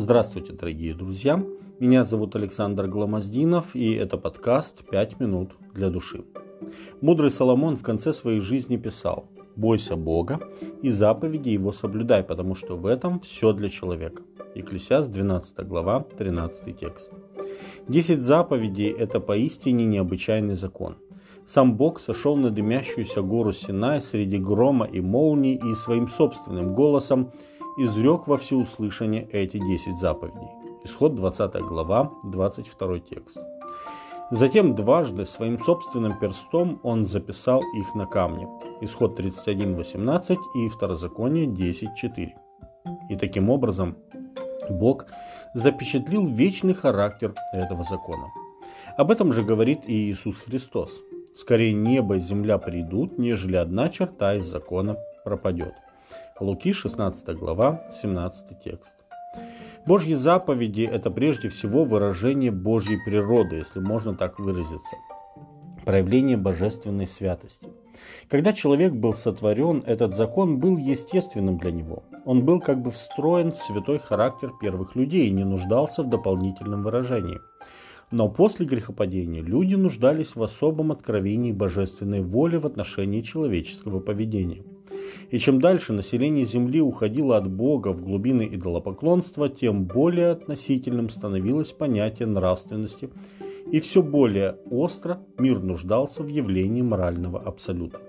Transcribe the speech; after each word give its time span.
Здравствуйте, 0.00 0.52
дорогие 0.52 0.94
друзья! 0.94 1.44
Меня 1.80 2.04
зовут 2.04 2.36
Александр 2.36 2.86
Гламоздинов, 2.86 3.74
и 3.74 3.94
это 3.94 4.16
подкаст 4.16 4.88
«Пять 4.88 5.18
минут 5.18 5.54
для 5.74 5.90
души». 5.90 6.22
Мудрый 7.00 7.32
Соломон 7.32 7.74
в 7.74 7.82
конце 7.82 8.12
своей 8.12 8.38
жизни 8.38 8.76
писал 8.76 9.24
«Бойся 9.56 9.96
Бога 9.96 10.38
и 10.82 10.90
заповеди 10.90 11.48
Его 11.48 11.72
соблюдай, 11.72 12.22
потому 12.22 12.54
что 12.54 12.76
в 12.76 12.86
этом 12.86 13.18
все 13.18 13.52
для 13.52 13.68
человека». 13.68 14.22
Екклесиаст 14.54 15.10
12 15.10 15.66
глава, 15.66 16.06
13 16.16 16.78
текст. 16.78 17.10
Десять 17.88 18.20
заповедей– 18.20 18.90
это 18.98 19.18
поистине 19.18 19.84
необычайный 19.84 20.54
закон. 20.54 20.94
Сам 21.44 21.76
Бог 21.76 21.98
сошел 21.98 22.36
на 22.36 22.50
дымящуюся 22.50 23.20
гору 23.22 23.52
Синай 23.52 24.00
среди 24.00 24.38
грома 24.38 24.86
и 24.86 25.00
молний 25.00 25.56
и 25.56 25.74
своим 25.74 26.06
собственным 26.06 26.72
голосом– 26.76 27.32
изрек 27.78 28.26
во 28.26 28.36
всеуслышание 28.36 29.28
эти 29.30 29.56
десять 29.56 29.98
заповедей. 29.98 30.48
Исход 30.84 31.14
20 31.14 31.60
глава, 31.60 32.10
22 32.24 32.98
текст. 32.98 33.38
Затем 34.32 34.74
дважды 34.74 35.24
своим 35.26 35.60
собственным 35.60 36.18
перстом 36.18 36.80
он 36.82 37.06
записал 37.06 37.62
их 37.76 37.94
на 37.94 38.06
камне. 38.06 38.48
Исход 38.80 39.18
31.18 39.18 40.36
и 40.56 40.68
Второзаконие 40.68 41.46
10.4. 41.46 42.30
И 43.10 43.16
таким 43.16 43.48
образом 43.48 43.96
Бог 44.68 45.06
запечатлил 45.54 46.26
вечный 46.26 46.74
характер 46.74 47.32
этого 47.52 47.84
закона. 47.84 48.26
Об 48.96 49.12
этом 49.12 49.32
же 49.32 49.44
говорит 49.44 49.82
и 49.86 50.10
Иисус 50.10 50.36
Христос. 50.38 50.90
Скорее 51.36 51.72
небо 51.72 52.16
и 52.16 52.20
земля 52.20 52.58
придут, 52.58 53.18
нежели 53.18 53.54
одна 53.54 53.88
черта 53.88 54.34
из 54.34 54.46
закона 54.46 54.96
пропадет. 55.24 55.74
Луки 56.40 56.72
16 56.72 57.36
глава, 57.36 57.82
17 57.90 58.62
текст. 58.62 58.94
Божьи 59.86 60.14
заповеди– 60.14 60.88
это 60.92 61.10
прежде 61.10 61.48
всего 61.48 61.84
выражение 61.84 62.52
Божьей 62.52 62.98
природы, 63.04 63.56
если 63.56 63.80
можно 63.80 64.14
так 64.14 64.38
выразиться. 64.38 64.96
Проявление 65.84 66.36
божественной 66.36 67.08
святости. 67.08 67.66
Когда 68.28 68.52
человек 68.52 68.92
был 68.92 69.14
сотворен, 69.14 69.82
этот 69.84 70.14
закон 70.14 70.60
был 70.60 70.76
естественным 70.76 71.58
для 71.58 71.72
него. 71.72 72.04
Он 72.24 72.44
был 72.44 72.60
как 72.60 72.82
бы 72.82 72.92
встроен 72.92 73.50
в 73.50 73.56
святой 73.56 73.98
характер 73.98 74.52
первых 74.60 74.94
людей 74.94 75.26
и 75.26 75.32
не 75.32 75.44
нуждался 75.44 76.04
в 76.04 76.08
дополнительном 76.08 76.84
выражении. 76.84 77.40
Но 78.12 78.28
после 78.28 78.64
грехопадения 78.64 79.42
люди 79.42 79.74
нуждались 79.74 80.36
в 80.36 80.42
особом 80.44 80.92
откровении 80.92 81.50
божественной 81.50 82.22
воли 82.22 82.58
в 82.58 82.66
отношении 82.66 83.22
человеческого 83.22 83.98
поведения– 83.98 84.62
и 85.30 85.38
чем 85.38 85.60
дальше 85.60 85.92
население 85.92 86.46
Земли 86.46 86.80
уходило 86.80 87.36
от 87.36 87.50
Бога 87.50 87.88
в 87.88 88.02
глубины 88.02 88.48
идолопоклонства, 88.50 89.48
тем 89.48 89.84
более 89.84 90.30
относительным 90.30 91.10
становилось 91.10 91.72
понятие 91.72 92.28
нравственности, 92.28 93.10
и 93.70 93.80
все 93.80 94.02
более 94.02 94.56
остро 94.70 95.20
мир 95.38 95.60
нуждался 95.60 96.22
в 96.22 96.28
явлении 96.28 96.82
морального 96.82 97.40
абсолюта. 97.40 98.00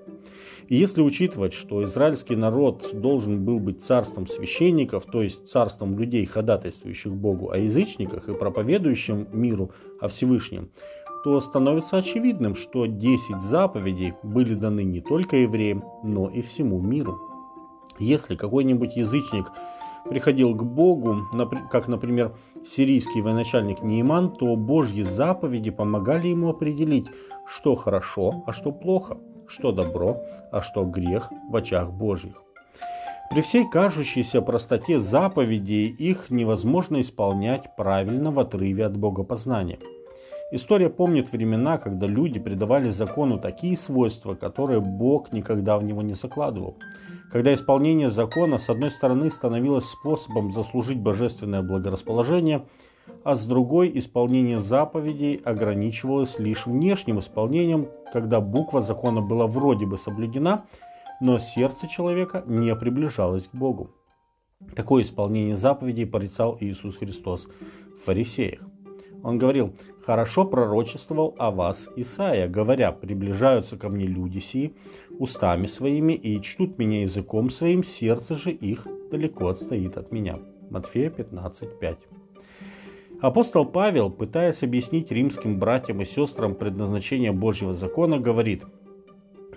И 0.69 0.75
если 0.75 1.01
учитывать, 1.01 1.53
что 1.53 1.83
израильский 1.83 2.35
народ 2.35 2.91
должен 2.93 3.43
был 3.43 3.59
быть 3.59 3.81
царством 3.81 4.27
священников, 4.27 5.05
то 5.05 5.23
есть 5.23 5.49
царством 5.49 5.97
людей, 5.97 6.25
ходатайствующих 6.25 7.11
Богу 7.11 7.49
о 7.49 7.57
язычниках 7.57 8.29
и 8.29 8.35
проповедующим 8.35 9.27
миру 9.33 9.71
о 9.99 10.07
Всевышнем, 10.07 10.69
то 11.23 11.39
становится 11.41 11.97
очевидным, 11.97 12.55
что 12.55 12.85
10 12.85 13.41
заповедей 13.41 14.13
были 14.23 14.53
даны 14.53 14.83
не 14.83 15.01
только 15.01 15.37
евреям, 15.37 15.83
но 16.03 16.29
и 16.29 16.41
всему 16.41 16.79
миру. 16.79 17.19
Если 17.97 18.35
какой-нибудь 18.35 18.95
язычник 18.95 19.51
приходил 20.05 20.55
к 20.55 20.63
Богу, 20.63 21.27
как, 21.69 21.87
например, 21.87 22.35
сирийский 22.65 23.21
военачальник 23.21 23.83
Нейман, 23.83 24.31
то 24.31 24.55
Божьи 24.55 25.03
заповеди 25.03 25.71
помогали 25.71 26.29
ему 26.29 26.49
определить, 26.49 27.07
что 27.45 27.75
хорошо, 27.75 28.43
а 28.47 28.53
что 28.53 28.71
плохо, 28.71 29.17
что 29.47 29.71
добро, 29.71 30.21
а 30.51 30.61
что 30.61 30.85
грех 30.85 31.31
в 31.49 31.55
очах 31.55 31.91
Божьих. 31.91 32.41
При 33.29 33.41
всей 33.41 33.69
кажущейся 33.69 34.41
простоте 34.41 34.99
заповедей 34.99 35.87
их 35.87 36.31
невозможно 36.31 37.01
исполнять 37.01 37.75
правильно 37.75 38.31
в 38.31 38.39
отрыве 38.39 38.85
от 38.85 38.97
богопознания– 38.97 39.79
История 40.51 40.89
помнит 40.89 41.31
времена, 41.31 41.77
когда 41.77 42.07
люди 42.07 42.39
придавали 42.39 42.89
закону 42.89 43.37
такие 43.37 43.77
свойства, 43.77 44.33
которые 44.33 44.81
Бог 44.81 45.31
никогда 45.31 45.77
в 45.77 45.83
него 45.83 46.01
не 46.01 46.15
закладывал. 46.15 46.75
Когда 47.31 47.53
исполнение 47.53 48.09
закона, 48.09 48.57
с 48.57 48.67
одной 48.67 48.89
стороны, 48.89 49.29
становилось 49.29 49.85
способом 49.85 50.51
заслужить 50.51 50.99
божественное 50.99 51.61
благорасположение, 51.61 52.65
а 53.23 53.35
с 53.35 53.45
другой 53.45 53.91
исполнение 53.99 54.59
заповедей 54.59 55.35
ограничивалось 55.35 56.39
лишь 56.39 56.65
внешним 56.65 57.19
исполнением, 57.19 57.87
когда 58.11 58.41
буква 58.41 58.81
закона 58.81 59.21
была 59.21 59.45
вроде 59.45 59.85
бы 59.85 59.99
соблюдена, 59.99 60.65
но 61.21 61.37
сердце 61.37 61.87
человека 61.87 62.43
не 62.47 62.75
приближалось 62.75 63.47
к 63.47 63.53
Богу. 63.53 63.91
Такое 64.75 65.03
исполнение 65.03 65.57
заповедей 65.57 66.07
порицал 66.07 66.57
Иисус 66.59 66.97
Христос 66.97 67.47
в 67.99 68.05
фарисеях. 68.05 68.61
Он 69.23 69.37
говорил, 69.37 69.73
«Хорошо 70.05 70.45
пророчествовал 70.45 71.35
о 71.37 71.51
вас 71.51 71.89
Исаия, 71.95 72.47
говоря, 72.47 72.91
приближаются 72.91 73.77
ко 73.77 73.89
мне 73.89 74.05
люди 74.05 74.39
сии 74.39 74.73
устами 75.09 75.65
своими 75.65 76.13
и 76.13 76.41
чтут 76.41 76.77
меня 76.77 77.01
языком 77.01 77.49
своим, 77.49 77.83
сердце 77.83 78.35
же 78.35 78.51
их 78.51 78.87
далеко 79.11 79.47
отстоит 79.47 79.97
от 79.97 80.11
меня». 80.11 80.39
Матфея 80.69 81.09
15:5. 81.09 81.97
Апостол 83.21 83.65
Павел, 83.65 84.09
пытаясь 84.09 84.63
объяснить 84.63 85.11
римским 85.11 85.59
братьям 85.59 86.01
и 86.01 86.05
сестрам 86.05 86.55
предназначение 86.55 87.33
Божьего 87.33 87.73
закона, 87.73 88.17
говорит, 88.19 88.63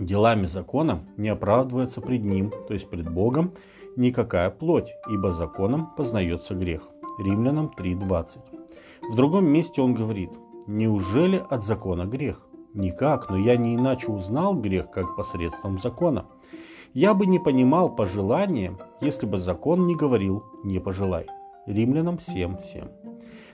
«Делами 0.00 0.46
закона 0.46 1.04
не 1.16 1.28
оправдывается 1.28 2.00
пред 2.00 2.24
ним, 2.24 2.52
то 2.66 2.74
есть 2.74 2.90
пред 2.90 3.08
Богом, 3.08 3.52
никакая 3.94 4.50
плоть, 4.50 4.90
ибо 5.08 5.30
законом 5.30 5.90
познается 5.96 6.54
грех». 6.54 6.88
Римлянам 7.18 7.70
3.20. 7.76 8.61
В 9.02 9.16
другом 9.16 9.46
месте 9.46 9.82
он 9.82 9.94
говорит, 9.94 10.30
неужели 10.66 11.42
от 11.50 11.64
закона 11.64 12.04
грех? 12.04 12.46
Никак, 12.74 13.28
но 13.28 13.36
я 13.36 13.56
не 13.56 13.74
иначе 13.74 14.10
узнал 14.10 14.54
грех, 14.54 14.90
как 14.90 15.16
посредством 15.16 15.78
закона. 15.78 16.24
Я 16.94 17.12
бы 17.12 17.26
не 17.26 17.38
понимал 17.38 17.94
пожелания, 17.94 18.78
если 19.00 19.26
бы 19.26 19.38
закон 19.38 19.86
не 19.86 19.96
говорил 19.96 20.44
«не 20.64 20.78
пожелай». 20.78 21.26
Римлянам 21.66 22.16
7.7. 22.16 22.90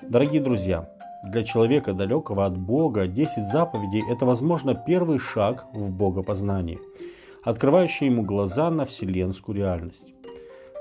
Дорогие 0.03 0.41
друзья, 0.41 0.91
для 1.25 1.45
человека, 1.45 1.95
далекого 1.95 2.47
от 2.47 2.57
Бога, 2.57 3.07
10 3.07 3.51
заповедей– 3.51 4.05
это, 4.11 4.25
возможно, 4.27 4.75
первый 4.75 5.19
шаг 5.19 5.67
в 5.73 5.91
богопознании, 5.91 6.79
открывающий 7.43 8.07
ему 8.07 8.23
глаза 8.23 8.71
на 8.71 8.85
вселенскую 8.85 9.57
реальность. 9.57 10.15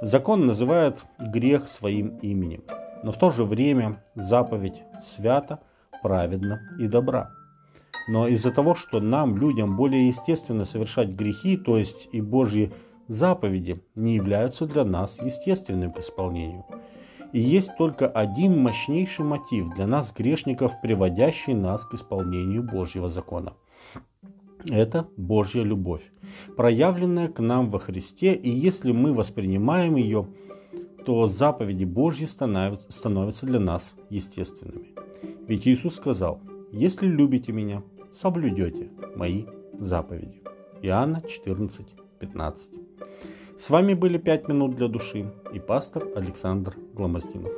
Закон 0.02 0.46
называет 0.46 1.06
грех 1.19 1.68
своим 1.68 2.18
именем– 2.18 2.64
но 3.03 3.12
в 3.12 3.18
то 3.18 3.30
же 3.30 3.44
время 3.44 4.02
заповедь 4.16 4.84
свята, 5.02 5.59
праведна 6.02 6.62
и 6.80 6.88
добра. 6.88 7.31
Но 8.08 8.28
из-за 8.28 8.52
того, 8.52 8.75
что 8.75 9.00
нам, 9.00 9.38
людям, 9.38 9.75
более 9.75 10.08
естественно 10.08 10.66
совершать 10.66 11.09
грехи, 11.09 11.57
то 11.57 11.78
есть 11.78 12.07
и 12.12 12.22
Божьи 12.22 12.72
заповеди, 13.07 13.84
не 13.96 14.16
являются 14.16 14.66
для 14.66 14.86
нас 14.86 15.19
естественным 15.22 15.91
к 15.91 16.00
исполнению. 16.00 16.66
И 17.34 17.40
есть 17.40 17.75
только 17.78 18.07
один 18.07 18.62
мощнейший 18.62 19.25
мотив 19.25 19.74
для 19.75 19.86
нас, 19.86 20.13
грешников, 20.13 20.80
приводящий 20.81 21.53
нас 21.53 21.86
к 21.86 21.94
исполнению 21.96 22.63
Божьего 22.63 23.09
закона. 23.09 23.53
Это 24.66 25.07
Божья 25.18 25.63
любовь, 25.63 26.03
проявленная 26.56 27.28
к 27.28 27.40
нам 27.40 27.69
во 27.69 27.80
Христе, 27.80 28.34
и 28.34 28.50
если 28.50 28.91
мы 28.91 29.13
воспринимаем 29.13 29.95
ее– 29.98 30.27
то 31.07 31.25
заповеди 31.27 31.86
Божьи 31.86 32.25
становятся 32.25 33.45
для 33.45 33.62
нас 33.62 33.95
естественными. 34.09 34.94
Ведь 35.48 35.65
Иисус 35.65 35.95
сказал, 35.95 36.42
если 36.74 37.07
любите 37.07 37.54
меня, 37.54 37.81
соблюдете 38.12 38.92
мои 39.15 39.45
заповеди. 39.80 40.42
Иоанна 40.81 41.21
14, 41.21 41.88
15. 42.19 42.69
С 43.57 43.69
вами 43.69 43.94
были 43.94 44.18
«Пять 44.18 44.50
минут 44.50 44.75
для 44.75 44.89
души» 44.89 45.31
и 45.54 45.59
пастор 45.59 46.09
Александр 46.13 46.75
Гломоздинов. 46.94 47.54